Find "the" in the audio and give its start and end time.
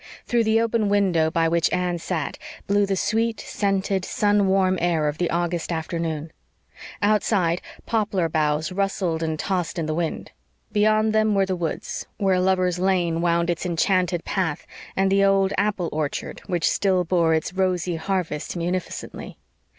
0.45-0.59, 2.87-2.95, 5.19-5.29, 9.85-9.93, 11.45-11.55, 15.11-15.23